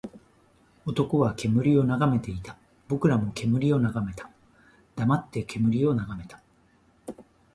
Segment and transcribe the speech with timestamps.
[0.87, 2.57] 男は煙を眺めていた。
[2.87, 4.31] 僕らも煙を眺めた。
[4.95, 6.41] 黙って煙を眺めた。